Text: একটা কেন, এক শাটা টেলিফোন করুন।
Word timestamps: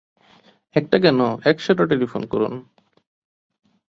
একটা 0.75 0.97
কেন, 0.99 1.19
এক 1.45 1.57
শাটা 1.59 1.83
টেলিফোন 1.85 2.21
করুন। 2.25 2.53